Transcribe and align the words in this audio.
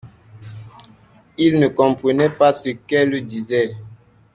Il 1.37 1.59
ne 1.59 1.67
comprenait 1.67 2.31
pas 2.31 2.53
ce 2.53 2.69
qu’elle 2.69 3.23
disait. 3.27 3.77